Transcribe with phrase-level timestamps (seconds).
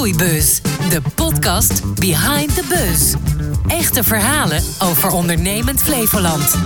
[0.00, 3.14] Groeibus, de podcast Behind the Buzz.
[3.66, 6.56] Echte verhalen over ondernemend Flevoland.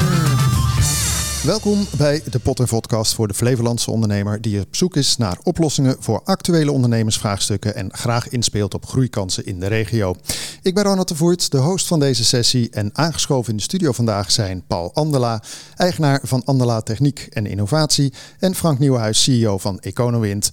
[1.44, 5.38] Welkom bij de Pot en Podcast voor de Flevolandse ondernemer die op zoek is naar
[5.42, 10.14] oplossingen voor actuele ondernemersvraagstukken en graag inspeelt op groeikansen in de regio.
[10.62, 13.92] Ik ben Ronald de Voert, de host van deze sessie en aangeschoven in de studio
[13.92, 15.42] vandaag zijn Paul Andela,
[15.76, 20.50] eigenaar van Andela Techniek en Innovatie en Frank Nieuwenhuis, CEO van EconoWind.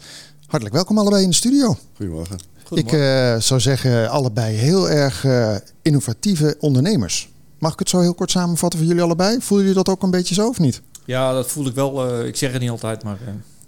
[0.47, 1.77] Hartelijk welkom allebei in de studio.
[1.95, 2.50] Goedemorgen.
[2.73, 7.29] Ik uh, zou zeggen allebei heel erg uh, innovatieve ondernemers.
[7.59, 9.37] Mag ik het zo heel kort samenvatten voor jullie allebei?
[9.41, 10.81] Voelen jullie dat ook een beetje zo of niet?
[11.05, 12.19] Ja, dat voel ik wel.
[12.19, 13.17] Uh, ik zeg het niet altijd, maar...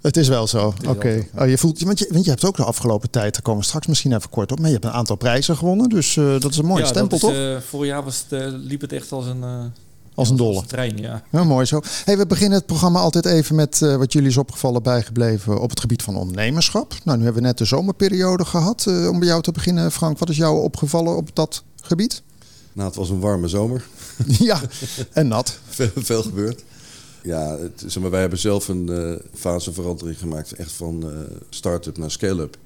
[0.00, 0.66] Het is wel zo.
[0.66, 0.88] Oké.
[0.88, 1.28] Okay.
[1.38, 3.66] Oh, je voelt, want, je, want je hebt ook de afgelopen tijd, daar komen we
[3.66, 5.88] straks misschien even kort op, maar je hebt een aantal prijzen gewonnen.
[5.88, 7.64] Dus dat is een mooie ja, stempel, is, toch?
[7.64, 9.44] vorig jaar was het, liep het echt als een
[10.14, 10.52] als een dolle.
[10.52, 11.22] Als een trein, ja.
[11.30, 11.44] ja.
[11.44, 11.80] Mooi zo.
[12.04, 15.70] Hey, we beginnen het programma altijd even met uh, wat jullie is opgevallen bijgebleven op
[15.70, 16.94] het gebied van ondernemerschap.
[17.04, 18.84] Nou, nu hebben we net de zomerperiode gehad.
[18.88, 22.22] Uh, om bij jou te beginnen, Frank, wat is jou opgevallen op dat gebied?
[22.72, 23.84] Nou, het was een warme zomer.
[24.26, 24.60] ja,
[25.12, 25.58] en nat.
[25.68, 26.64] veel, veel gebeurd.
[27.22, 31.12] Ja, het, zeg maar, wij hebben zelf een uh, faseverandering gemaakt, echt van
[31.48, 32.56] start-up naar scale-up.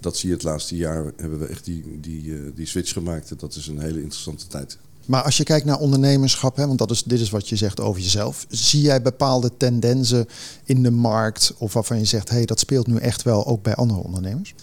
[0.00, 3.40] Dat zie je het laatste jaar, hebben we echt die, die, die switch gemaakt.
[3.40, 4.78] Dat is een hele interessante tijd.
[5.06, 7.80] Maar als je kijkt naar ondernemerschap, hè, want dat is, dit is wat je zegt
[7.80, 8.46] over jezelf.
[8.48, 10.26] Zie jij bepaalde tendensen
[10.64, 13.62] in de markt of waarvan je zegt, hé, hey, dat speelt nu echt wel ook
[13.62, 14.54] bij andere ondernemers?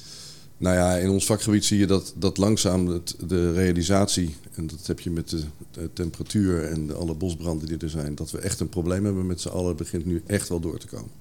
[0.58, 5.00] Nou ja, in ons vakgebied zie je dat, dat langzaam de realisatie, en dat heb
[5.00, 9.06] je met de, temperatuur en alle bosbranden die er zijn, dat we echt een probleem
[9.06, 11.12] hebben met z'n allen, begint nu echt wel door te komen.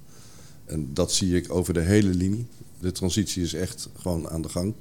[0.65, 2.45] En dat zie ik over de hele linie.
[2.79, 4.73] De transitie is echt gewoon aan de gang.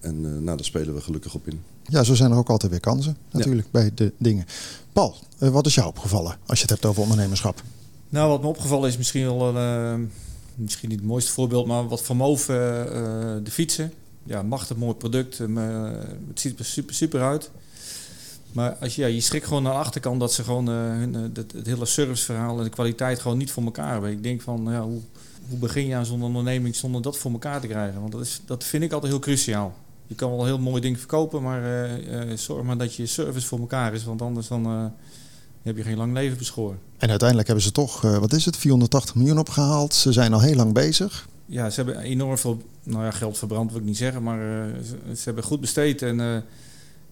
[0.00, 1.60] En uh, nou, daar spelen we gelukkig op in.
[1.88, 3.80] Ja, zo zijn er ook altijd weer kansen natuurlijk ja.
[3.80, 4.46] bij de dingen.
[4.92, 7.62] Paul, uh, wat is jou opgevallen als je het hebt over ondernemerschap?
[8.08, 10.06] Nou, wat me opgevallen is misschien wel een, uh,
[10.54, 13.92] misschien niet het mooiste voorbeeld, maar wat van Moof uh, de fietsen.
[14.24, 15.38] Ja, machtig mooi product.
[15.38, 17.50] het ziet er super, super uit.
[18.52, 21.36] Maar als je, ja, je schrikt gewoon aan de achterkant dat ze gewoon hun, het,
[21.36, 24.10] het, hele serviceverhaal en de kwaliteit gewoon niet voor elkaar hebben.
[24.10, 25.00] Ik denk van, ja, hoe,
[25.48, 28.00] hoe begin je aan zo'n onderneming zonder dat voor elkaar te krijgen?
[28.00, 29.74] Want dat, is, dat vind ik altijd heel cruciaal.
[30.08, 33.46] Je kan wel heel mooie dingen verkopen, maar uh, uh, zorg maar dat je service
[33.46, 34.04] voor elkaar is.
[34.04, 34.84] Want anders dan, uh,
[35.62, 36.78] heb je geen lang leven beschoren.
[36.98, 39.94] En uiteindelijk hebben ze toch, wat is het, 480 miljoen opgehaald.
[39.94, 41.28] Ze zijn al heel lang bezig.
[41.46, 44.22] Ja, ze hebben enorm veel nou ja, geld verbrand, wil ik niet zeggen.
[44.22, 44.38] Maar
[44.84, 46.02] ze, ze, hebben goed besteed.
[46.02, 46.44] En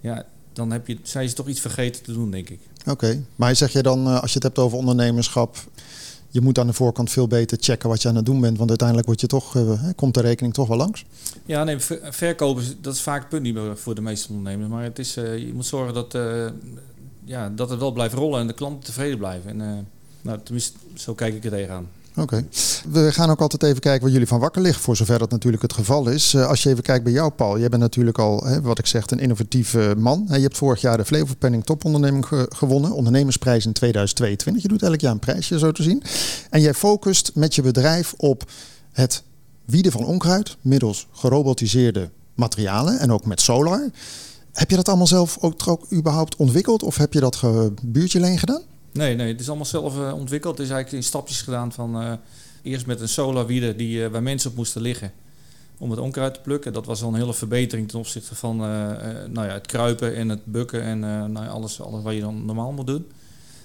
[0.00, 2.60] ja, dan heb je, zijn ze toch iets vergeten te doen, denk ik.
[2.80, 3.24] Oké, okay.
[3.36, 5.56] maar zeg je dan, als je het hebt over ondernemerschap
[6.36, 8.56] je moet aan de voorkant veel beter checken wat je aan het doen bent.
[8.56, 11.04] Want uiteindelijk wordt je toch, uh, komt de rekening toch wel langs.
[11.46, 11.78] Ja, nee,
[12.10, 14.70] verkopen, dat is vaak het punt niet voor de meeste ondernemers.
[14.70, 16.46] Maar het is, uh, je moet zorgen dat, uh,
[17.24, 19.60] ja, dat het wel blijft rollen en de klanten tevreden blijven.
[19.60, 19.88] En
[20.22, 21.88] nou, tenminste, zo kijk ik er tegenaan.
[22.16, 22.44] Oké.
[22.90, 25.62] We gaan ook altijd even kijken waar jullie van wakker liggen, voor zover dat natuurlijk
[25.62, 26.34] het geval is.
[26.34, 27.58] Uh, als je even kijkt bij jou, Paul.
[27.58, 30.26] Jij bent natuurlijk al, wat ik zeg, een innovatieve man.
[30.28, 32.92] Je hebt vorig jaar de Flevopenning Toponderneming ge gewonnen.
[32.92, 34.62] Ondernemersprijs in 2022.
[34.62, 36.02] Je doet elk jaar een prijsje, zo te zien.
[36.50, 38.50] En jij focust met je bedrijf op
[38.92, 39.22] het
[39.64, 43.90] wieden van onkruid middels gerobotiseerde materialen en ook met solar.
[44.52, 47.42] Heb je dat allemaal zelf ook, ook überhaupt ontwikkeld of heb je dat
[47.82, 48.62] buurtje leen gedaan?
[48.96, 50.58] Nee, nee, het is allemaal zelf uh, ontwikkeld.
[50.58, 52.12] Het is eigenlijk in stapjes gedaan van uh,
[52.62, 55.12] eerst met een solarwieder die, uh, waar mensen op moesten liggen
[55.78, 56.72] om het onkruid te plukken.
[56.72, 60.44] Dat was al een hele verbetering ten opzichte van nou ja, het kruipen en het
[60.44, 63.06] bukken en nou ja, alles, alles wat je dan normaal moet doen.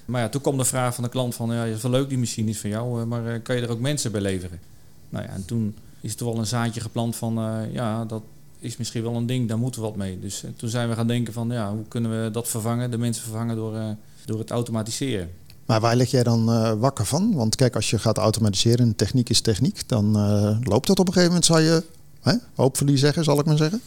[0.04, 2.08] Maar ja, toen kwam de vraag van de klant van, ja, het is wel leuk
[2.08, 4.60] die machine is van jou, maar kan je er ook mensen bij leveren?
[5.08, 7.34] Nou ja, en toen is er wel een zaadje geplant van,
[7.72, 8.22] ja, dat
[8.62, 10.18] is misschien wel een ding, daar moeten we wat mee.
[10.18, 13.22] Dus toen zijn we gaan denken van, ja, hoe kunnen we dat vervangen, de mensen
[13.22, 15.30] vervangen door door het automatiseren.
[15.66, 17.34] Maar waar lig jij dan uh, wakker van?
[17.34, 21.06] Want kijk, als je gaat automatiseren en techniek is techniek, dan uh, loopt dat op
[21.06, 21.82] een gegeven moment, zou je
[22.20, 23.80] hè, hoopverlies zeggen, zal ik maar zeggen?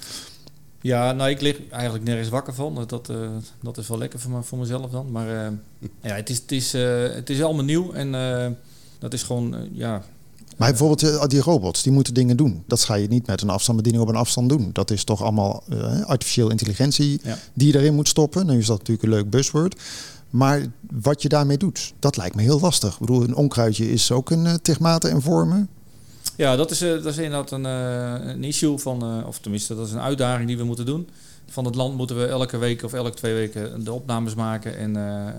[0.81, 2.85] Ja, nou, ik lig eigenlijk nergens wakker van.
[2.87, 3.29] Dat, uh,
[3.61, 5.11] dat is wel lekker voor, me, voor mezelf dan.
[5.11, 5.27] Maar
[6.01, 6.71] ja, het is, het, is,
[7.15, 8.11] het is allemaal nieuw en
[8.99, 10.03] dat is gewoon, ja,
[10.55, 12.63] maar bijvoorbeeld die robots, die moeten dingen doen.
[12.67, 14.69] Dat ga je niet met een afstandsbediening op een afstand doen.
[14.73, 17.37] Dat is toch allemaal uh, artificiële intelligentie ja.
[17.53, 18.45] die je erin moet stoppen.
[18.45, 19.81] Nu is dat natuurlijk een leuk buzzword.
[20.29, 22.93] Maar wat je daarmee doet, dat lijkt me heel lastig.
[22.93, 24.45] Ik bedoel, een onkruidje is ook een
[24.79, 25.69] uh, en vormen.
[26.35, 29.93] Ja, dat is, uh, dat is inderdaad een, een issue van, of tenminste, dat is
[29.93, 31.09] een uitdaging die we moeten doen.
[31.47, 34.77] Van het land moeten we elke week of elke twee weken de opnames maken.
[34.77, 34.95] En,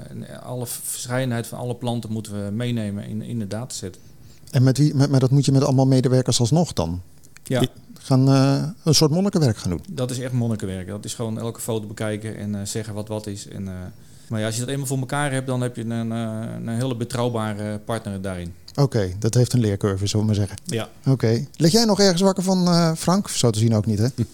[0.08, 3.98] en alle verscheidenheid van alle planten moeten we meenemen in, in de dataset.
[4.56, 7.02] En met wie, met, maar dat moet je met allemaal medewerkers alsnog dan?
[7.42, 7.60] Ja.
[7.60, 7.68] Die
[7.98, 8.26] gaan
[8.84, 9.84] een soort monnikenwerk gaan doen?
[9.90, 10.88] Dat is echt monnikenwerk.
[10.88, 13.48] Dat is gewoon elke foto bekijken en zeggen wat wat is.
[13.48, 13.64] En
[14.28, 16.68] maar ja, als je dat eenmaal voor elkaar hebt, dan heb je een, een, een
[16.68, 18.54] hele betrouwbare partner daarin.
[18.70, 20.58] Oké, okay, dat heeft een leercurve, zullen we maar zeggen.
[20.64, 20.88] Ja.
[21.00, 21.10] Oké.
[21.10, 21.48] Okay.
[21.56, 23.28] Lig jij nog ergens wakker van, Frank?
[23.28, 24.08] Zo te zien ook niet, hè?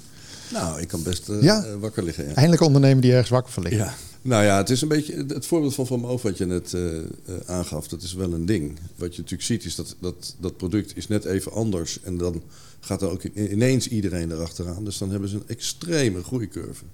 [0.52, 1.64] Nou, ik kan best eh, Ja?
[1.64, 2.24] eh, wakker liggen.
[2.28, 2.34] Ja.
[2.34, 3.84] Eindelijk ondernemen die ergens wakker van liggen.
[3.84, 3.94] Ja.
[4.22, 6.82] Nou ja, het is een beetje het voorbeeld van Van Moof wat je net eh,
[7.46, 7.88] aangaf.
[7.88, 8.78] Dat is wel een ding.
[8.96, 12.00] Wat je natuurlijk ziet is dat, dat dat product is net even anders.
[12.02, 12.42] En dan
[12.80, 14.84] gaat er ook ineens iedereen erachteraan.
[14.84, 16.84] Dus dan hebben ze een extreme groeicurve.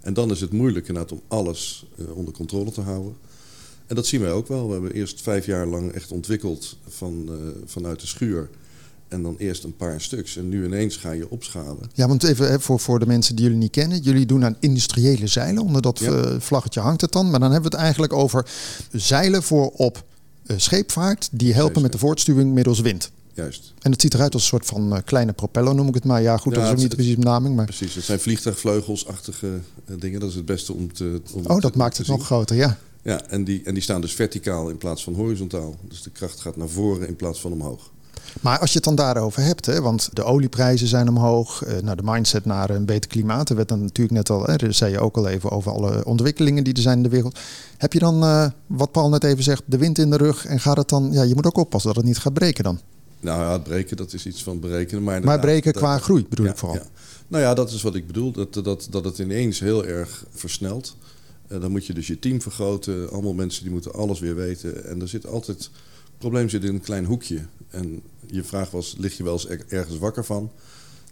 [0.00, 3.16] En dan is het moeilijk inderdaad om alles onder controle te houden.
[3.86, 4.66] En dat zien wij ook wel.
[4.66, 7.30] We hebben eerst vijf jaar lang echt ontwikkeld van,
[7.66, 8.48] vanuit de schuur.
[9.08, 10.36] En dan eerst een paar stuks.
[10.36, 11.90] En nu ineens ga je opschalen.
[11.94, 14.00] Ja, want even hè, voor, voor de mensen die jullie niet kennen.
[14.00, 15.62] Jullie doen aan industriële zeilen.
[15.62, 16.12] Onder dat Ja.
[16.12, 17.30] eh, vlaggetje hangt het dan.
[17.30, 18.46] Maar dan hebben we het eigenlijk over
[18.92, 20.04] zeilen voor op
[20.46, 21.28] eh, scheepvaart.
[21.32, 23.10] Die helpen met de voortstuwing middels wind.
[23.34, 23.72] Juist.
[23.80, 26.22] En het ziet eruit als een soort van eh, kleine propeller, noem ik het maar.
[26.22, 27.56] Ja, goed, Ja, dat is ook niet precies de benaming.
[27.56, 27.64] Maar...
[27.64, 29.48] Precies, het zijn vliegtuigvleugelsachtige
[29.98, 30.20] dingen.
[30.20, 31.20] Dat is het beste om te.
[31.32, 32.16] Om Oh, te- dat maakt het zien.
[32.16, 32.78] nog groter, ja.
[33.02, 35.76] Ja, en die, en die staan dus verticaal in plaats van horizontaal.
[35.88, 37.90] Dus de kracht gaat naar voren in plaats van omhoog.
[38.40, 41.96] Maar als je het dan daarover hebt, hè, want de olieprijzen zijn omhoog, eh, nou,
[41.96, 43.48] de mindset naar een beter klimaat.
[43.50, 46.04] Er werd dan natuurlijk net al, hè, daar zei je ook al even over alle
[46.04, 47.38] ontwikkelingen die er zijn in de wereld.
[47.76, 50.60] Heb je dan, eh, wat Paul net even zegt, de wind in de rug en
[50.60, 52.80] gaat het dan, ja, je moet ook oppassen dat het niet gaat breken dan.
[53.20, 55.02] Nou ja, het breken, dat is iets van berekenen.
[55.02, 56.76] Maar, Maar breken dat- qua groei bedoel ja, ik vooral.
[56.76, 56.84] ja.
[57.28, 58.32] Nou ja, dat is wat ik bedoel.
[58.32, 60.96] Dat, dat, dat het ineens heel erg versnelt.
[61.48, 63.10] Eh, dan moet je dus je team vergroten.
[63.10, 64.84] Allemaal mensen die moeten alles weer weten.
[64.86, 65.70] En er zit altijd...
[66.18, 67.40] Probleem zit in een klein hoekje.
[67.70, 70.50] En je vraag was, lig je wel eens er- ergens wakker van?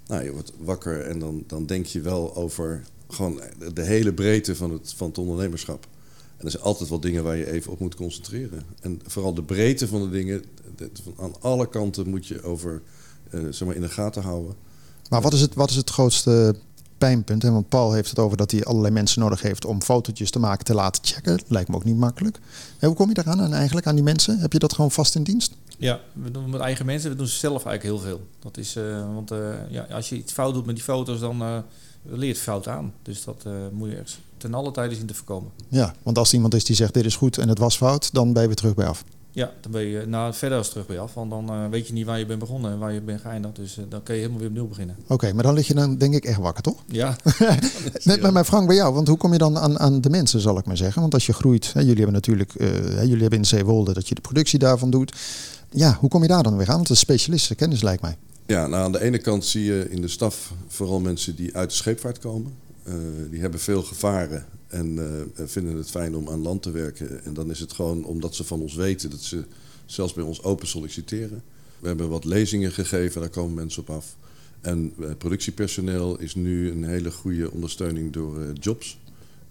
[0.07, 3.41] Nou, je wordt wakker en dan, dan denk je wel over gewoon
[3.75, 5.87] de hele breedte van het, van het ondernemerschap.
[6.37, 8.63] En er zijn altijd wel dingen waar je even op moet concentreren.
[8.81, 10.45] En vooral de breedte van de dingen,
[11.19, 12.83] aan alle kanten moet je over
[13.31, 14.55] eh, zeg maar in de gaten houden.
[15.11, 16.57] Maar wat is het, wat is het grootste
[16.99, 17.43] pijnpunt?
[17.43, 17.51] Hè?
[17.51, 20.65] Want Paul heeft het over dat hij allerlei mensen nodig heeft om fotootjes te maken,
[20.65, 21.41] te laten checken.
[21.47, 22.39] Lijkt me ook niet makkelijk.
[22.79, 24.39] En hoe kom je daaraan aan eigenlijk, aan die mensen?
[24.39, 25.53] Heb je dat gewoon vast in dienst?
[25.79, 28.27] Ja, we doen met eigen mensen, we doen zelf eigenlijk heel veel.
[28.39, 29.39] Dat is, eh, want eh,
[29.69, 31.59] ja, als je iets fout doet met die foto's, dan eh
[32.09, 32.93] leert fout aan.
[33.03, 35.51] Dus dat moet je echt ten alle tijde zien te voorkomen.
[35.69, 38.13] Ja, want als er iemand is die zegt dit is goed en het was fout,
[38.13, 39.05] dan ben je weer terug bij af.
[39.37, 41.15] Ja, dan ben je nou, verder als terug bij af.
[41.15, 43.57] Want dan eh, weet je niet waar je bent begonnen en waar je bent geëindigd.
[43.57, 44.97] Dus eh, dan kun je helemaal weer opnieuw beginnen.
[45.07, 46.83] Oké, maar dan lig je dan denk ik echt wakker, toch?
[46.87, 47.17] Ja,
[48.03, 50.41] Net met mijn Frank bij jou, want hoe kom je dan aan, aan de mensen,
[50.41, 51.01] zal ik maar zeggen?
[51.01, 54.09] Want als je groeit, hè, jullie hebben natuurlijk, eh, hè, jullie hebben in Zeewolde dat
[54.09, 55.17] je de productie daarvan doet.
[55.71, 56.75] Ja, hoe kom je daar dan weer aan?
[56.75, 58.17] Want dat is specialistenkennis lijkt mij.
[58.47, 61.71] Ja, nou aan de ene kant zie je in de staf vooral mensen die uit
[61.71, 62.53] de scheepvaart komen.
[62.83, 62.95] Eh,
[63.31, 64.45] die hebben veel gevaren
[64.77, 64.99] en
[65.35, 67.25] eh, vinden het fijn om aan land te werken.
[67.25, 69.45] En dan is het gewoon omdat ze van ons weten dat ze
[69.87, 71.43] zelfs bij ons open solliciteren.
[71.79, 74.17] We hebben wat lezingen gegeven, daar komen mensen op af.
[74.61, 78.99] En eh, productiepersoneel is nu een hele goede ondersteuning door eh, Jobs.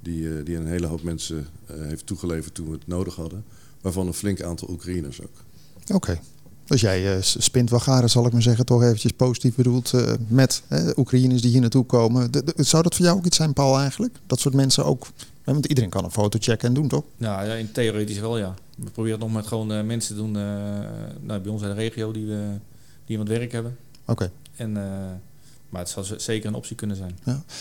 [0.01, 3.43] Die, die een hele hoop mensen heeft toegeleverd toen we het nodig hadden.
[3.81, 5.43] Waarvan een flink aantal Oekraïners ook.
[5.93, 6.19] Oké.
[6.65, 10.13] Dus jij eh, spint wel garen, zal ik maar zeggen, toch eventjes positief bedoeld, eh,
[10.27, 10.63] met
[10.97, 12.31] Oekraïners die hier naartoe komen.
[12.31, 14.15] De- de- zou dat voor jou ook iets zijn, Paul, eigenlijk?
[14.27, 15.07] Dat soort mensen ook,
[15.43, 17.03] want iedereen kan een foto checken en doen, toch?
[17.17, 18.53] nou, ja in theoretisch wel ja.
[18.77, 21.73] We proberen het nog met gewoon eh, mensen te doen nou, bij ons in de
[21.73, 22.43] regio die, we,
[23.05, 23.77] die wat werk hebben.
[24.05, 24.31] Oké.
[24.55, 24.77] En,
[25.75, 27.17] maar het zou zeker een optie kunnen zijn.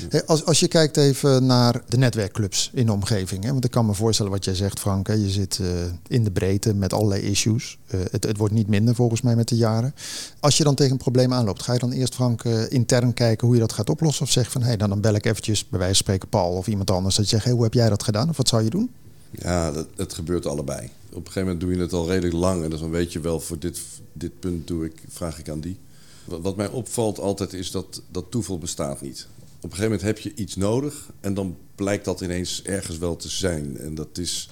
[0.09, 3.45] Hey, Als, als je kijkt even naar de netwerkclubs in de omgeving.
[3.45, 5.07] Hè, want ik kan me voorstellen wat jij zegt, Frank.
[5.07, 5.69] Hè, je zit eh,
[6.07, 7.79] in de breedte met allerlei issues.
[7.87, 9.95] Eh, het, het wordt niet minder volgens mij met de jaren.
[10.41, 13.47] Als je dan tegen een probleem aanloopt, ga je dan eerst, Frank, eh, intern kijken
[13.47, 14.25] hoe je dat gaat oplossen?
[14.25, 16.51] Of zeg van, hé, hey, dan, dan bel ik eventjes bij wijze van spreken Paul
[16.51, 17.15] of iemand anders.
[17.17, 18.29] Dat je zegt, hey, hoe heb jij dat gedaan?
[18.29, 18.91] Of wat zou je doen?
[19.31, 20.91] Ja, dat, het gebeurt allebei.
[21.09, 22.65] Op een gegeven moment doe je het al redelijk lang.
[22.65, 23.81] En dus dan weet je wel, voor dit,
[24.13, 25.79] dit punt doe ik, vraag ik aan die.
[26.25, 29.27] Wat, mij opvalt altijd is dat, dat toeval bestaat niet.
[29.39, 31.11] Op een gegeven moment heb je iets nodig.
[31.21, 33.77] En dan blijkt dat ineens ergens wel te zijn.
[33.77, 34.51] En dat is,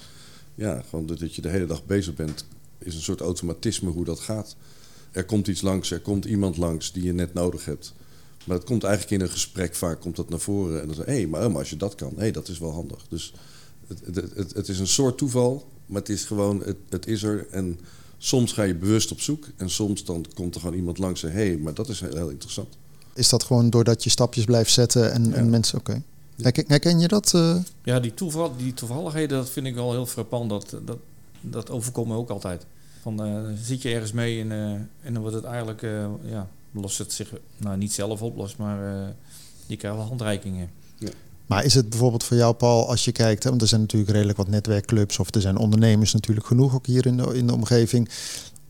[0.55, 2.45] ja, gewoon dat je de hele dag bezig bent.
[2.77, 4.55] Is een soort automatisme hoe dat gaat.
[5.11, 7.93] Er komt iets langs, er komt iemand langs die je net nodig hebt.
[8.45, 10.81] Maar het komt eigenlijk in een gesprek vaak komt dat naar voren.
[10.81, 12.71] En dan zeg je, hé, maar, maar als je dat kan, hé, dat is wel
[12.71, 13.05] handig.
[13.09, 13.33] Dus
[13.87, 17.23] het, het, het, het is een soort toeval, maar het is gewoon, het, het is
[17.23, 17.47] er.
[17.49, 17.79] En
[18.25, 19.47] soms ga je bewust op zoek.
[19.57, 22.15] En soms dan komt er gewoon iemand langs en hé, hey, maar dat is heel,
[22.15, 22.77] heel interessant.
[23.13, 25.49] Is dat gewoon doordat je stapjes blijft zetten en, en Ja.
[25.49, 25.79] mensen...
[25.79, 26.01] Oké.
[26.41, 27.33] Herken, herken je dat?
[27.33, 27.55] eh?
[27.83, 30.49] Ja, die, toeval, die toevalligheden, dat vind ik wel heel frappant.
[30.49, 30.97] Dat, dat,
[31.41, 32.65] dat overkomt me ook altijd.
[33.01, 36.49] Van, eh, zit je ergens mee en, eh, en dan wordt het eigenlijk, eh, ja,
[36.71, 39.07] lost het zich, nou niet zelf oplost, maar eh,
[39.65, 40.69] je krijgt wel handreikingen.
[41.45, 44.37] Maar is het bijvoorbeeld voor jou, Paul, als je kijkt, want er zijn natuurlijk redelijk
[44.37, 48.09] wat netwerkclubs of er zijn ondernemers natuurlijk genoeg ook hier in de, in de omgeving.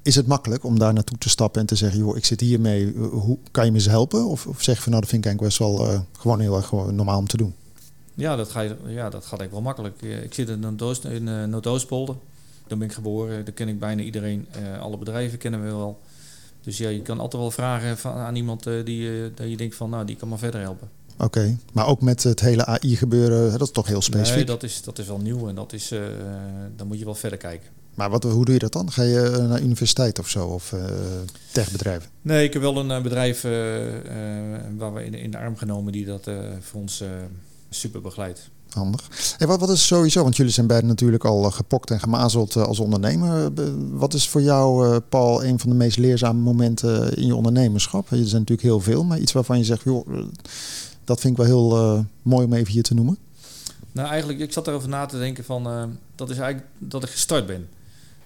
[0.01, 2.94] Is het makkelijk om daar naartoe te stappen en te zeggen, joh, ik zit hiermee,
[2.94, 4.25] eh, hoe kan je me eens helpen?
[4.25, 6.56] Of, of zeg je van, nou, dat vind ik eigenlijk best wel eh, gewoon heel
[6.56, 7.53] erg normaal om te doen.
[8.13, 10.01] Ja, dat, ga je, ja, dat gaat eigenlijk wel makkelijk.
[10.24, 12.15] Ik zit in Noordoost, eh, Noordoostpolder.
[12.68, 13.46] Daar ben ik geboren.
[13.46, 14.48] Daar ken ik bijna iedereen.
[14.80, 16.00] Alle bedrijven kennen we wel.
[16.62, 20.06] Dus ja, je kan altijd wel vragen aan iemand die, dat je denkt van, nou,
[20.06, 20.89] die kan me verder helpen.
[21.17, 24.36] Oké, maar ook met het hele AI-gebeuren, dat is toch heel specifiek?
[24.36, 26.00] Nee, dat is, dat is wel nieuw en dat is, uh,
[26.75, 27.70] dan moet je wel verder kijken.
[27.93, 28.91] Maar wat, hoe doe je dat dan?
[28.91, 30.48] Ga je naar universiteit of zo?
[30.48, 30.84] Of uh,
[31.51, 32.10] techbedrijven?
[32.22, 33.51] Nee, ik heb wel een bedrijf uh,
[34.77, 36.29] waar we in, in de arm genomen die dat
[36.60, 37.03] voor ons
[37.70, 38.50] super begeleidt.
[38.70, 39.10] Handig.
[39.38, 42.79] Hey, wat, wat is sowieso, want jullie zijn beiden natuurlijk al gepokt en gemazeld als
[42.79, 43.50] ondernemer.
[43.91, 48.12] Wat is voor jou, Paul, een van de meest leerzame momenten in je ondernemerschap?
[48.12, 50.08] Er zijn natuurlijk heel veel, maar iets waarvan je zegt, joh,
[51.03, 53.17] dat vind ik wel heel mooi om even hier te noemen.
[53.91, 55.63] Nou, eigenlijk, ik zat erover na te denken van,
[56.15, 57.67] dat is eigenlijk dat ik gestart ben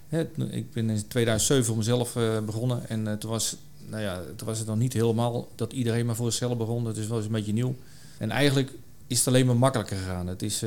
[0.10, 2.13] ik ben in 2007 voor mezelf
[2.46, 3.55] begonnen en uh, toen, was,
[3.89, 6.86] nou ja, toen was het nog niet helemaal dat iedereen maar voor zichzelf begon.
[6.86, 7.75] Het is wel eens een beetje nieuw.
[8.17, 8.72] En eigenlijk
[9.07, 10.27] is het alleen maar makkelijker gegaan.
[10.27, 10.63] Het is,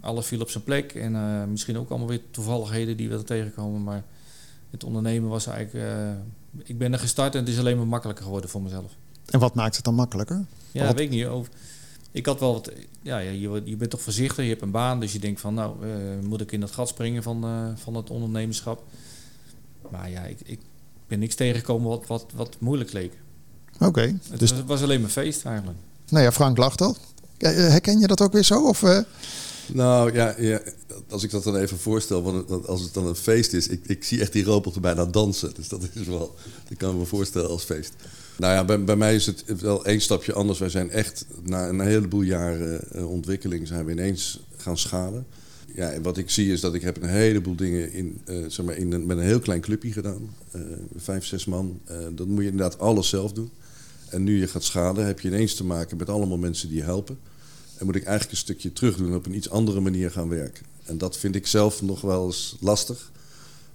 [0.00, 3.82] alles viel op zijn plek en misschien ook allemaal weer toevalligheden die we er tegenkomen.
[3.82, 4.04] Maar
[4.70, 5.86] het ondernemen was eigenlijk...
[6.64, 8.92] ik ben er gestart en het is alleen maar makkelijker geworden voor mezelf.
[9.26, 10.44] En wat maakt het dan makkelijker?
[10.72, 10.94] Ja, wat...
[10.94, 11.26] weet ik niet.
[11.26, 11.52] Over,
[12.10, 12.70] ik had wel wat,
[13.02, 15.86] ja, je, je bent toch voorzichtig, je hebt een baan, dus je denkt van nou,
[15.86, 15.92] uh,
[16.22, 18.82] moet ik in dat gat springen van, uh, van het ondernemerschap.
[19.90, 20.60] Maar ja, ik, ik
[21.06, 23.12] ben niks tegengekomen wat, wat, wat moeilijk leek.
[23.78, 24.18] Oké.
[24.36, 25.78] dus het was alleen maar feest eigenlijk.
[26.08, 26.96] Nou ja, Frank lacht al.
[27.38, 28.66] Herken je dat ook weer zo?
[28.66, 29.00] Of, uh...
[29.66, 30.60] Nou ja, ja,
[31.08, 34.04] als ik dat dan even voorstel, want als het dan een feest is, ik, ik
[34.04, 35.54] zie echt die robotten bijna dansen.
[35.54, 36.34] Dus dat is wel,
[36.68, 37.92] dat kan ik me voorstellen als feest.
[38.36, 40.58] Nou ja, bij, mij is het wel één stapje anders.
[40.58, 45.26] Wij zijn echt na een heleboel jaren uh, ontwikkeling zijn we ineens gaan schalen.
[45.74, 48.66] Ja, en wat ik zie is dat ik heb een heleboel dingen in, uh, zeg
[48.66, 50.34] maar in met een heel klein clubje gedaan.
[50.56, 50.62] Uh,
[50.96, 51.80] vijf, zes man.
[52.14, 53.50] dat moet je inderdaad alles zelf doen.
[54.08, 56.82] En nu je gaat schalen, heb je ineens te maken met allemaal mensen die je
[56.82, 57.18] helpen.
[57.78, 60.28] En moet ik eigenlijk een stukje terug doen en op een iets andere manier gaan
[60.28, 60.66] werken.
[60.84, 63.10] En dat vind ik zelf nog wel eens lastig.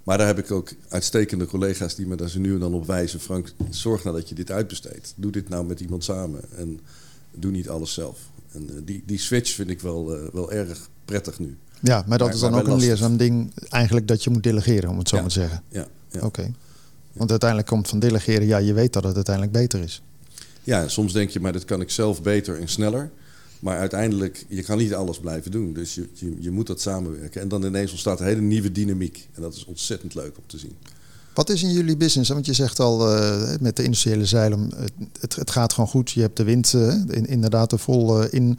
[0.04, 2.86] Maar daar heb ik ook uitstekende collega's die me daar zo nu en dan op
[2.86, 3.20] wijzen.
[3.20, 5.14] Frank, zorg nou dat je dit uitbesteedt.
[5.16, 6.42] Doe dit nou met iemand samen.
[6.56, 6.80] En
[7.32, 8.20] doe niet alles zelf.
[8.52, 11.58] En uh, die, die switch vind ik wel, uh, wel erg prettig nu.
[11.80, 14.90] Ja, maar dat maar, is dan ook een leerzaam ding eigenlijk dat je moet delegeren,
[14.90, 15.22] om het zo ja.
[15.22, 15.64] maar te zeggen.
[15.70, 15.88] Ja.
[16.10, 16.18] ja.
[16.18, 16.26] Oké.
[16.26, 16.54] Okay.
[17.14, 20.02] Want uiteindelijk komt van delegeren, ja, je weet dat het uiteindelijk beter is.
[20.64, 23.12] Ja, soms denk je, maar dat kan ik zelf beter en sneller.
[23.62, 25.74] Maar uiteindelijk, je kan niet alles blijven doen.
[25.74, 27.42] Dus je, je, je, moet dat samenwerken.
[27.42, 29.28] En dan ineens ontstaat een hele nieuwe dynamiek.
[29.34, 30.76] En dat is ontzettend leuk om te zien.
[31.34, 32.30] Wat is in jullie business?
[32.30, 34.72] Want je zegt al uh, met de industriële zeilen,
[35.20, 36.12] het, het, gaat gewoon goed.
[36.12, 38.58] Je hebt de wind uh, in, inderdaad er vol uh, in.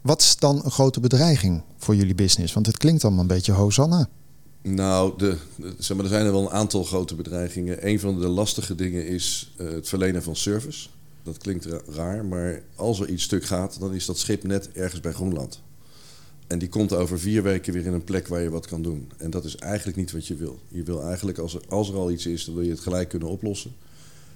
[0.00, 2.54] Wat is dan een grote bedreiging voor jullie business?
[2.54, 4.08] Want het klinkt allemaal een beetje hosanna.
[4.62, 7.86] Nou, de, de, zeg maar, er zijn er wel een aantal grote bedreigingen.
[7.88, 10.88] Een van de lastige dingen is het verlenen van service.
[11.28, 15.00] Dat klinkt raar, maar als er iets stuk gaat, dan is dat schip net ergens
[15.00, 15.60] bij Groenland.
[16.46, 19.10] En die komt over vier weken weer in een plek waar je wat kan doen.
[19.16, 20.58] En dat is eigenlijk niet wat je wil.
[20.68, 23.08] Je wil eigenlijk, als er, als er al iets is, dan wil je het gelijk
[23.08, 23.72] kunnen oplossen.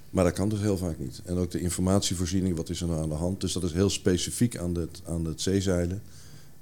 [0.09, 1.21] Maar dat kan dus heel vaak niet.
[1.25, 3.41] En ook de informatievoorziening, wat is er nou aan de hand?
[3.41, 6.01] Dus dat is heel specifiek aan het, aan het zeezeilen.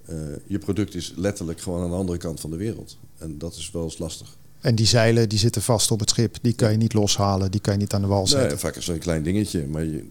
[0.09, 2.97] Uh, je product is letterlijk gewoon aan de andere kant van de wereld.
[3.17, 4.37] En dat is wel eens lastig.
[4.61, 6.37] En die zeilen die zitten vast op het schip.
[6.41, 7.51] Die kan je niet loshalen.
[7.51, 8.47] Die kan je niet aan de wal zetten.
[8.47, 9.67] Nee, vaak is zo'n klein dingetje.
[9.67, 10.05] Maar je,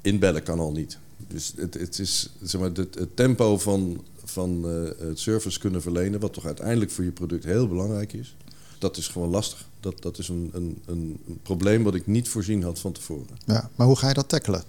[0.00, 0.98] inbellen kan al niet.
[1.28, 5.82] Dus het, het is zeg maar, het, het tempo van, van uh, het service kunnen
[5.82, 6.20] verlenen...
[6.20, 8.36] wat toch uiteindelijk voor je product heel belangrijk is...
[8.78, 9.68] dat is gewoon lastig.
[9.80, 13.38] Dat, dat is een, een, een, probleem wat ik niet voorzien had van tevoren.
[13.46, 14.62] Ja, maar hoe ga je dat tackelen?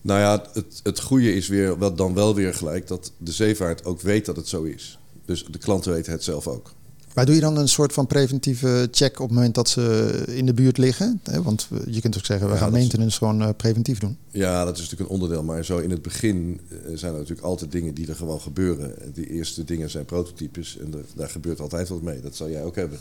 [0.00, 2.86] Nou ja, het, het goede is weer, wat dan wel weer gelijk...
[2.86, 4.98] dat de zeevaart ook weet dat het zo is.
[5.24, 6.72] Dus de klanten weten het zelf ook.
[7.16, 10.46] Maar doe je dan een soort van preventieve check op het moment dat ze in
[10.46, 11.20] de buurt liggen?
[11.42, 13.16] Want je kunt ook zeggen, we ja, gaan maintenance is...
[13.16, 14.16] gewoon uh, preventief doen.
[14.30, 15.42] Ja, dat is natuurlijk een onderdeel.
[15.42, 18.94] Maar zo in het begin uh, zijn er natuurlijk altijd dingen die er gewoon gebeuren.
[19.14, 22.20] Die eerste dingen zijn prototypes en er, daar gebeurt altijd wat mee.
[22.20, 22.98] Dat zal jij ook hebben.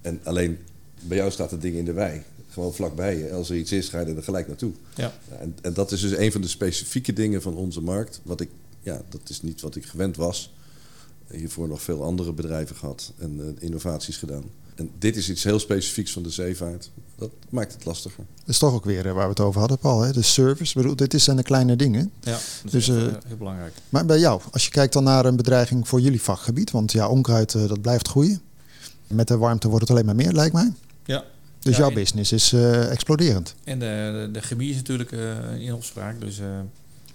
[0.00, 0.58] En alleen
[1.00, 2.22] bij jou staat het ding in de wei.
[2.50, 3.32] Gewoon vlakbij je.
[3.32, 4.72] Als er iets is, ga je er gelijk naartoe.
[4.94, 5.12] Ja.
[5.40, 8.20] En, en dat is dus een van de specifieke dingen van onze markt.
[8.22, 8.48] Wat ik,
[8.80, 10.52] ja, dat is niet wat ik gewend was
[11.32, 14.44] hiervoor nog veel andere bedrijven gehad en uh, innovaties gedaan.
[14.74, 16.90] En dit is iets heel specifieks van de zeevaart.
[17.16, 18.24] Dat maakt het lastiger.
[18.38, 20.00] Dat is toch ook weer uh, waar we het over hadden, Paul.
[20.00, 20.12] Hè?
[20.12, 20.74] De service.
[20.74, 22.10] Bedoel, dit zijn de kleine dingen.
[22.20, 22.96] Ja, dat is dus, uh,
[23.26, 23.74] heel belangrijk.
[23.88, 26.70] Maar bij jou, als je kijkt dan naar een bedreiging voor jullie vakgebied.
[26.70, 28.40] Want ja, onkruid dat blijft groeien.
[29.06, 30.72] Met de warmte wordt het alleen maar meer, lijkt mij.
[31.04, 31.24] Ja.
[31.58, 33.54] Dus ja, jouw business is exploderend.
[33.64, 35.12] En de, de, de chemie is natuurlijk
[35.58, 36.20] in opspraak.
[36.20, 36.40] Dus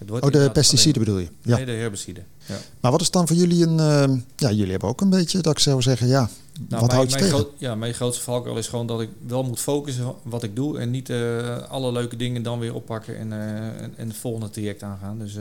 [0.09, 1.27] oh, de pesticiden bedoel je?
[1.41, 1.55] Ja.
[1.55, 2.25] Nee, de herbiciden.
[2.45, 2.57] Ja.
[2.79, 3.77] Maar wat is dan voor jullie een...
[3.77, 6.29] Uh, ja, jullie hebben ook een beetje, dat ik zou zeggen, ja,
[6.69, 7.33] nou, wat houdt je tegen?
[7.33, 10.79] Groot, ja, mijn grootste valkuil is gewoon dat ik wel moet focussen wat ik doe...
[10.79, 14.49] en niet uh, alle leuke dingen dan weer oppakken en, uh, en, en, het volgende
[14.49, 15.19] traject aangaan.
[15.19, 15.35] Dus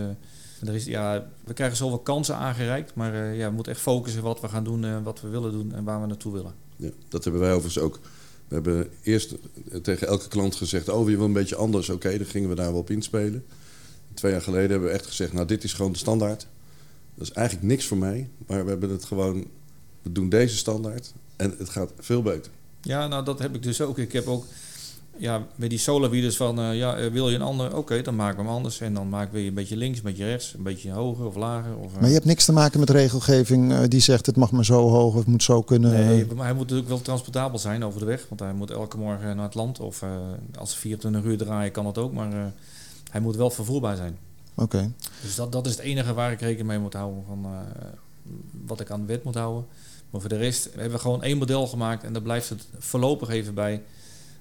[0.67, 2.95] er is, ja, we krijgen zoveel kansen aangereikt...
[2.95, 5.85] maar ja, we moeten echt focussen wat we gaan doen, wat we willen doen en
[5.85, 6.53] waar we naartoe willen.
[6.77, 8.01] Ja, dat hebben wij overigens ook.
[8.49, 9.35] We hebben eerst
[9.83, 10.89] tegen elke klant gezegd...
[10.89, 13.45] oh, je wil een beetje anders, oké, okay, dan gingen we daar wel op inspelen...
[14.17, 16.47] Twee jaar geleden hebben we echt gezegd, nou dit is gewoon de standaard.
[17.15, 19.47] Dat is eigenlijk niks voor mij, maar we hebben het gewoon,
[20.03, 22.53] we doen deze standaard en het gaat veel beter.
[22.81, 23.99] Ja, nou dat heb ik dus ook.
[23.99, 24.45] Ik heb ook
[25.19, 27.77] ja, met die solarwielers van, uh, ja, eh, wil je een ander?
[27.77, 28.81] Oké, dan maken we hem anders.
[28.81, 31.77] En dan maken we een beetje links, een beetje rechts, een beetje hoger of lager.
[31.77, 31.99] Of, uh...
[31.99, 34.89] Maar je hebt niks te maken met regelgeving uh, die zegt het mag maar zo
[34.89, 35.93] hoog of het moet zo kunnen.
[35.93, 38.27] Nee, maar hij moet natuurlijk wel transportabel zijn over de weg.
[38.29, 39.81] Want hij moet elke morgen naar het land.
[39.81, 40.03] Of
[40.59, 42.13] als ze 24 uur draaien kan dat ook.
[42.13, 42.53] Maar
[43.17, 44.19] hij moet wel vervoerbaar zijn.
[44.55, 44.93] Oké.
[45.23, 47.25] Dus dat, dat is het enige waar ik rekening mee moet houden.
[47.27, 47.47] Van,
[48.67, 49.67] wat ik aan de wet moet houden.
[50.11, 52.05] Maar voor de rest hebben we gewoon één model gemaakt.
[52.05, 53.83] En daar blijft het voorlopig even bij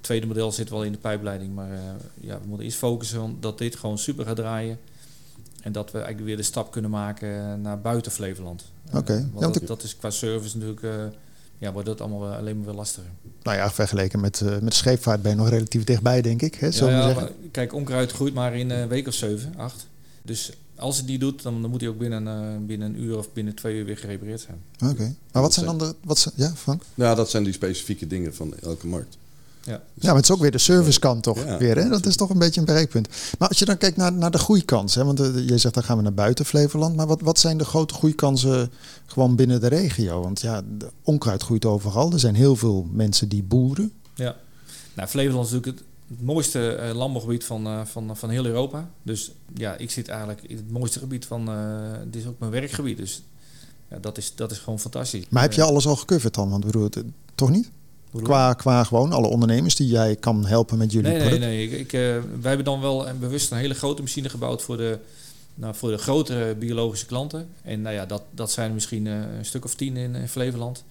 [0.01, 1.55] tweede model zit wel in de pijpleiding.
[1.55, 1.79] Maar uh,
[2.19, 4.79] ja, we moeten eerst focussen dat dit gewoon super gaat draaien.
[5.61, 8.63] En dat we eigenlijk weer de stap kunnen maken naar buiten Flevoland.
[8.87, 8.97] Oké.
[8.97, 9.17] Okay.
[9.17, 11.13] Uh, ja, dat, dat, is qua service natuurlijk...
[11.57, 13.09] Ja, wordt dat allemaal alleen maar weer lastiger.
[13.43, 16.55] Nou ja, vergeleken met, uh, met scheepvaart ben je nog relatief dichtbij, denk ik.
[16.55, 19.87] Hè, ja, ja maar, kijk, onkruid groeit maar in een week of zeven, acht.
[20.21, 23.17] Dus als het die doet, dan, dan moet hij ook binnen, uh, binnen een uur
[23.17, 24.61] of binnen twee uur weer gerepareerd zijn.
[24.83, 24.91] Oké.
[24.91, 25.15] Okay.
[25.31, 25.95] Maar wat zijn dan de...
[26.03, 26.83] Wat zijn, ja, Frank?
[26.93, 29.17] Ja, dat zijn die specifieke dingen van elke markt.
[29.65, 29.81] Ja.
[29.93, 31.75] ja, maar het is ook weer de servicekant toch ja, weer.
[31.75, 31.89] Hè?
[31.89, 33.07] Dat is toch een beetje een bereikpunt.
[33.39, 35.05] Maar als je dan kijkt naar, naar de groeikansen.
[35.05, 36.95] Want uh, je zegt dan gaan we naar buiten Flevoland.
[36.95, 38.71] Maar wat, wat zijn de grote groeikansen
[39.05, 40.21] gewoon binnen de regio?
[40.21, 42.11] Want ja, de onkruid groeit overal.
[42.11, 43.91] Er zijn heel veel mensen die boeren.
[44.15, 44.35] Ja,
[44.93, 48.89] nou Flevoland is natuurlijk het, het mooiste uh, landbouwgebied van, uh, van, van heel Europa.
[49.03, 51.49] Dus ja, ik zit eigenlijk in het mooiste gebied van...
[52.11, 52.97] dit is ook mijn werkgebied.
[52.97, 53.23] Dus
[53.89, 55.25] ja, dat, is, dat is gewoon fantastisch.
[55.29, 56.49] Maar heb je alles al gecoverd dan?
[56.49, 57.03] Want bedoel, het,
[57.35, 57.71] toch niet?
[58.23, 61.39] Qua, qua gewoon alle ondernemers die jij kan helpen met jullie nee, product?
[61.39, 61.79] Nee, nee.
[61.79, 61.99] Ik, ik, uh,
[62.39, 64.99] wij hebben dan wel een bewust een hele grote machine gebouwd voor de,
[65.55, 67.47] nou, voor de grotere biologische klanten.
[67.61, 70.83] En nou ja, dat, dat zijn misschien uh, een stuk of tien in, in Flevoland.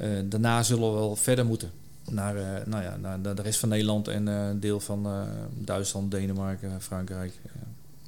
[0.00, 1.70] Uh, daarna zullen we wel verder moeten.
[2.10, 2.34] Naar,
[2.66, 5.06] nou ja, naar de rest van Nederland en een deel van
[5.58, 7.32] Duitsland, Denemarken, Frankrijk.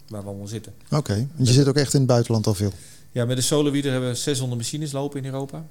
[0.09, 0.73] waar we allemaal zitten.
[0.85, 1.29] Oké, okay.
[1.37, 2.73] je zit ook echt in het buitenland al veel?
[3.13, 5.65] Ja, met de Solowieder hebben we 600 machines lopen in Europa.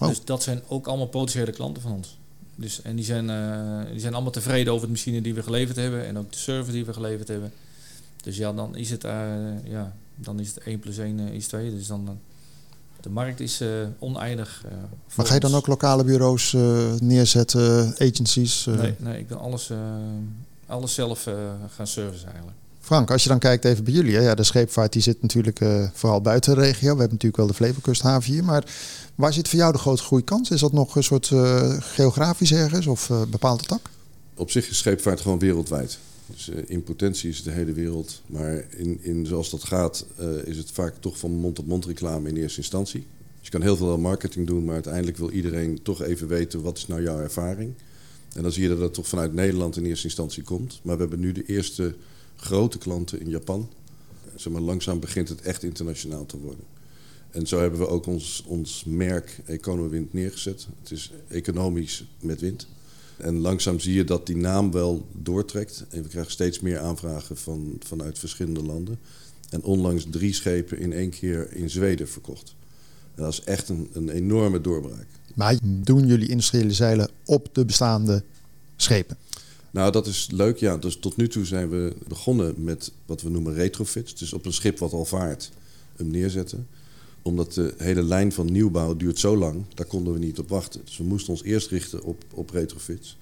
[0.00, 0.08] Oh.
[0.08, 2.18] Dus dat zijn ook allemaal potentiële klanten van ons.
[2.54, 5.76] Dus, en die zijn, uh, die zijn allemaal tevreden over de machine die we geleverd
[5.76, 7.52] hebben en ook de service die we geleverd hebben.
[8.22, 9.10] Dus ja, dan is het, uh,
[9.64, 11.70] ja, dan is het 1 plus 1 uh, is 2.
[11.70, 12.18] Dus dan,
[13.00, 13.62] de markt is
[13.98, 14.64] oneindig.
[15.14, 16.52] maar ga je dan ook lokale bureaus
[16.98, 18.64] neerzetten, agencies?
[18.64, 19.70] Nee, nee, ik ben alles,
[20.66, 21.28] alles zelf
[21.74, 22.56] gaan servicen eigenlijk.
[22.90, 24.12] Frank, als je dan kijkt even bij jullie.
[24.12, 26.80] Ja, de scheepvaart die zit natuurlijk uh, vooral buiten de regio.
[26.80, 28.44] We hebben natuurlijk wel de Flevokusthaven hier.
[28.44, 28.64] Maar
[29.14, 30.50] waar zit voor jou de grote groeikans?
[30.50, 33.90] Is dat nog een soort uh, geografisch ergens of uh, bepaalde tak?
[34.34, 35.98] Op zich is scheepvaart gewoon wereldwijd.
[36.26, 38.22] Dus in potentie is het de hele wereld.
[38.26, 40.06] Maar in, in zoals dat gaat
[40.44, 43.06] is het vaak toch van mond-tot-mond reclame in eerste instantie.
[43.38, 46.76] Dus je kan heel veel marketing doen, maar uiteindelijk wil iedereen toch even weten wat
[46.76, 47.72] is nou jouw ervaring.
[48.34, 50.80] En dan zie je dat het toch vanuit Nederland in eerste instantie komt.
[50.82, 51.94] Maar we hebben nu de eerste
[52.40, 53.68] grote klanten in Japan.
[54.34, 56.64] Zeg maar, langzaam begint het echt internationaal te worden.
[57.30, 60.66] En zo hebben we ook ons, ons merk Econowind neergezet.
[60.80, 62.66] Het is economisch met wind.
[63.16, 65.84] En langzaam zie je dat die naam wel doortrekt.
[65.90, 68.98] En we krijgen steeds meer aanvragen van, vanuit verschillende landen.
[69.50, 72.54] En onlangs drie schepen in één keer in Zweden verkocht.
[73.14, 75.06] Dat is echt een, een enorme doorbraak.
[75.34, 78.22] Maar doen jullie industriële zeilen op de bestaande
[78.76, 79.16] schepen?
[79.70, 80.58] Nou, dat is leuk.
[80.58, 84.14] Ja, dus tot nu toe zijn we begonnen met wat we noemen retrofits.
[84.14, 85.50] Dus op een schip wat al vaart,
[85.96, 86.66] hem neerzetten.
[87.22, 90.80] Omdat de hele lijn van nieuwbouw duurt zo lang, daar konden we niet op wachten.
[90.84, 93.18] Dus we moesten ons eerst richten op, op retrofits.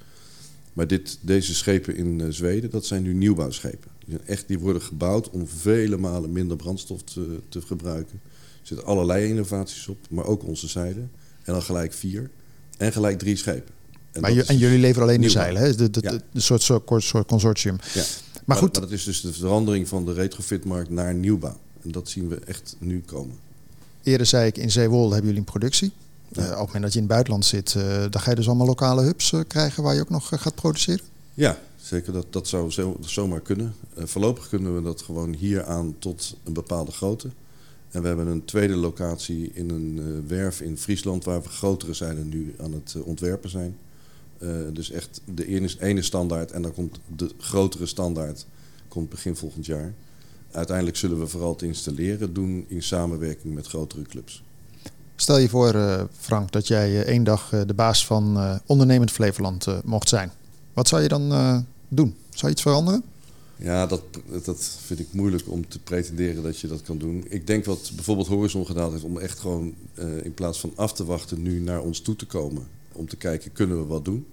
[0.73, 3.91] Maar dit, deze schepen in uh, Zweden, dat zijn nu nieuwbouwschepen.
[3.99, 8.21] Die, zijn echt, die worden gebouwd om vele malen minder brandstof te, te gebruiken.
[8.61, 11.01] Er zitten allerlei innovaties op, maar ook onze zijde.
[11.43, 12.31] En dan gelijk vier.
[12.77, 13.75] En gelijk drie schepen.
[14.13, 15.75] En, maar en jullie leveren alleen de zeilen, hè?
[15.75, 16.11] De, de, ja.
[16.11, 17.77] de, de soort, soort, soort consortium.
[17.95, 18.05] Ja.
[18.45, 18.73] Maar, goed.
[18.73, 21.57] Maar dat is dus de verandering van de retrofitmarkt naar nieuwbouw.
[21.83, 23.37] En dat zien we echt nu komen.
[24.03, 25.93] Eerder zei ik, in Zeewolde hebben jullie een productie.
[26.29, 26.43] Ja.
[26.43, 28.47] Uh, op het moment dat je in het buitenland zit, uh, dan ga je dus
[28.47, 31.05] allemaal lokale hubs uh, krijgen waar je ook nog gaat produceren?
[31.35, 32.13] Ja, zeker.
[32.13, 33.75] Dat, dat zou zo, zomaar kunnen.
[33.97, 37.29] voorlopig kunnen we dat gewoon hier aan tot een bepaalde grootte.
[37.91, 42.29] En we hebben een tweede locatie in een werf in Friesland waar we grotere zeilen
[42.29, 43.77] nu aan het ontwerpen zijn.
[44.41, 48.47] Uh, dus echt de ene, ene standaard en dan komt de grotere standaard
[48.89, 49.95] komt begin volgend jaar.
[50.51, 54.43] Uiteindelijk zullen we vooral het installeren doen in samenwerking met grotere clubs.
[55.17, 59.67] Stel je voor, uh, Frank, dat jij uh, één dag de baas van Ondernemend Flevoland
[59.85, 60.31] mocht zijn.
[60.73, 61.29] Wat zou je dan
[61.89, 62.17] doen?
[62.31, 63.03] Zou je iets veranderen?
[63.57, 64.03] Ja, dat,
[64.45, 67.25] dat vind ik moeilijk om te pretenderen dat je dat kan doen.
[67.29, 69.75] Ik denk wat bijvoorbeeld Horizon gedaan heeft om echt gewoon
[70.23, 72.67] in plaats van af te wachten nu naar ons toe te komen
[72.99, 74.27] om te kijken, kunnen we wat doen?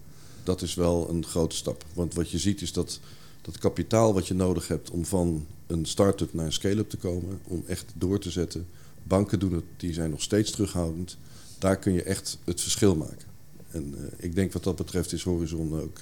[0.43, 1.85] Dat is wel een grote stap.
[1.93, 2.99] Want wat je ziet is dat
[3.41, 7.39] dat kapitaal wat je nodig hebt om van een start-up naar een scale-up te komen,
[7.43, 8.67] om echt door te zetten.
[9.03, 11.17] Banken doen het, die zijn nog steeds terughoudend.
[11.59, 13.27] Daar kun je echt het verschil maken.
[13.71, 15.99] En ik denk wat dat betreft is Horizon ook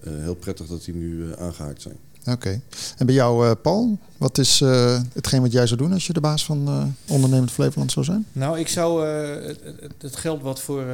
[0.00, 1.96] heel prettig dat die nu aangehaakt zijn.
[2.26, 2.60] Oké.
[2.96, 6.12] En bij jou, uh, Paul, wat is uh, hetgeen wat jij zou doen als je
[6.12, 8.26] de baas van uh, Ondernemend Flevoland zou zijn?
[8.32, 9.60] Nou, ik zou het,
[9.98, 10.84] het, geld wat voor,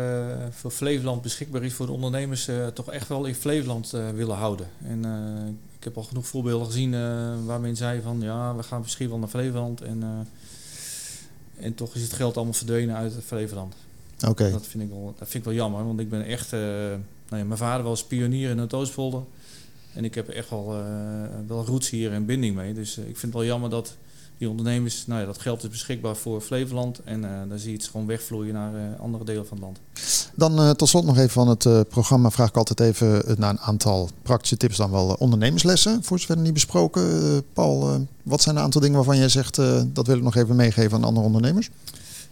[0.51, 4.67] voor Flevoland beschikbaar is voor de ondernemers toch echt wel in Flevoland willen houden.
[4.87, 5.05] En
[5.79, 6.91] ik heb al genoeg voorbeelden gezien
[7.47, 9.81] waar men zei van ja, we gaan misschien wel naar Flevoland.
[9.81, 10.29] En,
[11.57, 13.75] en toch is het geld allemaal verdwenen uit Flevoland.
[14.29, 14.51] Oké.
[14.51, 16.51] Dat, vind ik wel, dat vind ik wel jammer, want ik ben echt...
[16.51, 19.23] nou ja, mijn vader was pionier in het Oostpolder.
[19.95, 20.85] En ik heb echt wel, uh,
[21.47, 22.75] wel roots hier en binding mee.
[22.75, 23.95] Dus uh, ik vind het wel jammer dat
[24.39, 27.01] die ondernemers, nou ja, dat geld is beschikbaar voor Flevoland.
[27.05, 29.79] En uh, dan zie je het gewoon wegvloeien naar andere delen van het land.
[30.35, 34.09] Dan tot slot nog even van het programma vraag ik altijd even naar een aantal
[34.23, 34.77] praktische tips.
[34.77, 37.43] Dan wel ondernemerslessen, voor zover niet besproken.
[37.53, 40.97] Paul, wat zijn een aantal dingen waarvan jij zegt, dat wil ik nog even meegeven
[40.97, 41.71] aan andere ondernemers?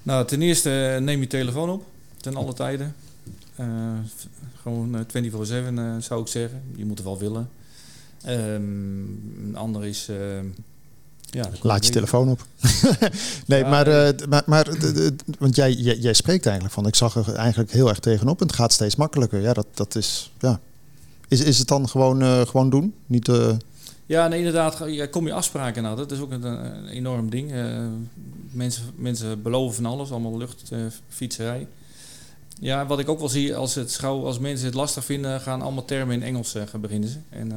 [0.03, 1.85] Nou, ten eerste neem je telefoon op,
[2.20, 2.94] ten alle tijden.
[3.61, 3.67] Uh,
[4.62, 6.62] gewoon 24-7 uh, zou ik zeggen.
[6.77, 7.49] Je moet er wel willen.
[8.29, 10.09] Um, een ander is...
[10.11, 10.17] Uh,
[11.31, 12.47] ja, Laat je telefoon op.
[13.47, 14.69] nee, ja, maar, uh, maar, maar
[15.38, 18.47] want jij, jij, jij, spreekt eigenlijk van, ik zag er eigenlijk heel erg tegenop en
[18.47, 19.41] het gaat steeds makkelijker.
[19.41, 20.61] Ja, dat, dat is, ja.
[21.29, 22.95] Is, is het dan gewoon, uh, gewoon doen?
[23.07, 23.31] Niet.
[24.07, 24.83] Ja, nee, inderdaad.
[24.87, 25.95] Ja, kom je afspraken na.
[25.95, 27.53] Dat is ook een, een enorm ding.
[28.51, 31.67] mensen, mensen beloven van alles, allemaal luchtfietserij.
[32.62, 35.62] Ja, wat ik ook wel zie als, het schouw, als mensen het lastig vinden, gaan
[35.62, 37.18] allemaal termen in Engels uh, beginnen ze.
[37.29, 37.55] En uh,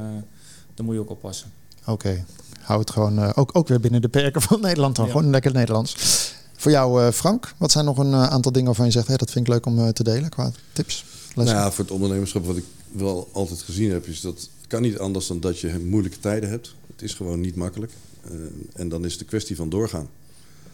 [0.74, 1.52] daar moet je ook oppassen.
[1.82, 2.24] Oké, okay.
[2.60, 5.06] hou het gewoon uh, ook, ook weer binnen de perken van Nederland dan.
[5.06, 5.12] Ja.
[5.12, 5.96] Gewoon lekker Nederlands.
[6.56, 9.48] Voor jou, Frank, wat zijn nog een aantal dingen waarvan je zegt, hey, dat vind
[9.48, 11.06] ik leuk om te delen qua tips?
[11.36, 11.56] Lessen?
[11.56, 14.82] Nou ja, voor het ondernemerschap, wat ik wel altijd gezien heb, is dat het kan
[14.82, 16.76] niet anders dan dat je moeilijke tijden hebt.
[16.88, 17.92] Het is gewoon niet makkelijk.
[18.74, 20.10] en dan is het de kwestie van doorgaan.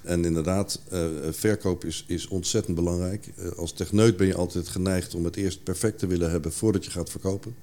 [0.03, 3.29] En inderdaad, uh, verkoop is, is ontzettend belangrijk.
[3.39, 6.85] Uh, als techneut ben je altijd geneigd om het eerst perfect te willen hebben voordat
[6.85, 7.55] je gaat verkopen.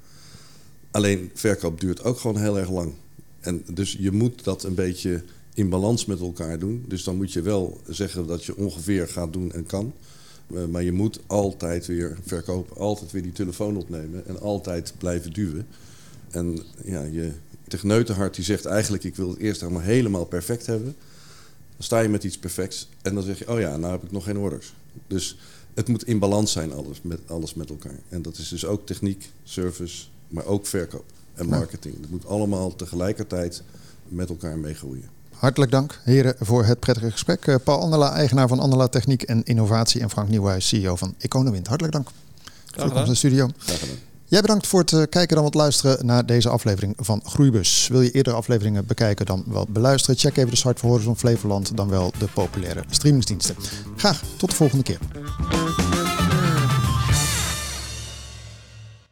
[0.90, 2.92] Alleen verkoop duurt ook gewoon heel erg lang.
[3.40, 5.22] En dus je moet dat een beetje
[5.54, 6.84] in balans met elkaar doen.
[6.88, 9.92] Dus dan moet je wel zeggen dat je ongeveer gaat doen en kan.
[10.52, 15.32] Uh, maar je moet altijd weer verkopen, altijd weer die telefoon opnemen en altijd blijven
[15.32, 15.66] duwen.
[16.30, 17.32] En ja, je
[17.68, 20.94] techneutenhart die zegt eigenlijk ik wil het eerst helemaal, helemaal perfect hebben.
[21.78, 24.10] Dan sta je met iets perfects en dan zeg je, oh ja, nou heb ik
[24.10, 24.72] nog geen orders.
[25.06, 25.38] Dus
[25.74, 27.98] het moet in balans zijn, alles met, alles met elkaar.
[28.08, 32.00] En dat is dus ook techniek, service, maar ook verkoop en marketing.
[32.00, 33.62] Het moet allemaal tegelijkertijd
[34.08, 35.08] met elkaar meegroeien.
[35.30, 37.46] Hartelijk dank, heren, voor het prettige gesprek.
[37.46, 40.00] Eh, Paul Andela, eigenaar van Andela Techniek en Innovatie.
[40.00, 41.66] En Frank Nieuwhuis, CEO van Econowind.
[41.66, 42.08] Hartelijk dank.
[42.66, 43.06] Graag gedaan.
[43.06, 43.48] de studio.
[43.56, 43.96] Graag gedaan.
[44.30, 47.88] Jij bedankt voor het eh, kijken dan wat luisteren naar deze aflevering van Groeibus.
[47.88, 50.16] Wil je eerdere afleveringen bekijken dan wel beluisteren?
[50.16, 53.56] Check even de site van Horizon Flevoland dan wel de populaire streamingsdiensten.
[53.96, 54.98] Graag tot de volgende keer.